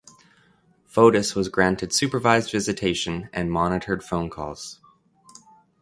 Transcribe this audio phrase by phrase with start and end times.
[0.87, 4.79] Fotis was granted supervised visitation and monitored phone calls.